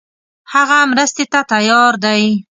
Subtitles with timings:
[0.53, 2.23] هغه مرستې ته تیار دی.